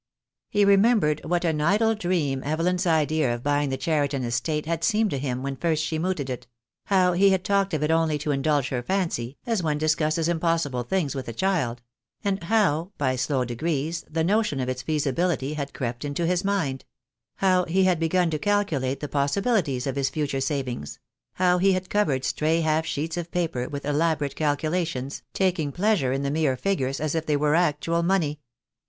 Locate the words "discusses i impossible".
9.77-10.81